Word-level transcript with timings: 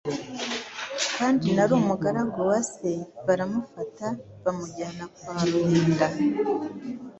kandi 1.17 1.45
nari 1.55 1.73
umugaragu 1.81 2.39
wa 2.49 2.59
se”. 2.73 2.91
Baramufata 3.25 4.07
bamujyana 4.43 5.03
kwa 5.17 5.35
Ruhinda. 5.51 6.07